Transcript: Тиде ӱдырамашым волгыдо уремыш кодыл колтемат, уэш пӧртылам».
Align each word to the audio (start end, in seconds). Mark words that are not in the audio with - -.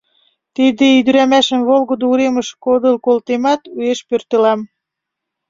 Тиде 0.55 0.85
ӱдырамашым 0.99 1.61
волгыдо 1.67 2.05
уремыш 2.11 2.47
кодыл 2.63 2.95
колтемат, 3.05 3.61
уэш 3.75 3.99
пӧртылам». 4.09 4.59